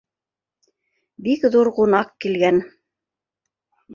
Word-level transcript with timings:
Бик 1.27 1.43
ҙур 1.55 1.69
ҡунаҡ 1.79 2.09
килгән. 2.25 2.59